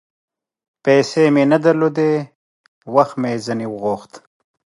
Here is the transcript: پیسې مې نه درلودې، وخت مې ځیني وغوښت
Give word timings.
پیسې 0.83 1.23
مې 1.33 1.43
نه 1.51 1.57
درلودې، 1.65 2.11
وخت 2.95 3.15
مې 3.21 3.31
ځیني 3.45 3.67
وغوښت 3.69 4.13